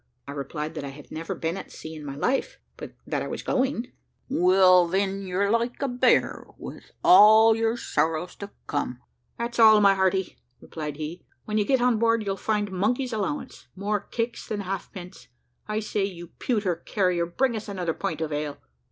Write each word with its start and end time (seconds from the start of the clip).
I 0.27 0.31
replied, 0.31 0.73
that 0.73 0.83
"I 0.83 0.87
had 0.89 1.11
never 1.11 1.35
been 1.35 1.57
at 1.57 1.71
sea 1.71 1.93
in 1.93 2.03
my 2.03 2.15
life, 2.15 2.57
but 2.75 2.93
that 3.05 3.21
I 3.21 3.27
was 3.27 3.43
going." 3.43 3.91
"Well 4.29 4.87
then, 4.87 5.27
you're 5.27 5.51
like 5.51 5.73
a 5.79 5.81
young 5.85 5.97
bear, 5.97 6.47
all 7.03 7.55
your 7.55 7.77
sorrows 7.77 8.35
to 8.37 8.49
come 8.65 8.97
that's 9.37 9.59
all, 9.59 9.79
my 9.79 9.93
hearty," 9.93 10.39
replied 10.59 10.95
he. 10.95 11.23
"When 11.45 11.59
you 11.59 11.65
get 11.65 11.81
on 11.81 11.99
board, 11.99 12.25
you'll 12.25 12.35
find 12.35 12.71
monkey's 12.71 13.13
allowance 13.13 13.67
more 13.75 13.99
kicks 13.99 14.47
than 14.47 14.61
half 14.61 14.91
pence. 14.91 15.27
I 15.67 15.79
say, 15.79 16.03
you 16.03 16.29
pewter 16.39 16.77
carrier, 16.77 17.27
bring 17.27 17.55
us 17.55 17.69
another 17.69 17.93
pint 17.93 18.21
of 18.21 18.33
ale." 18.33 18.57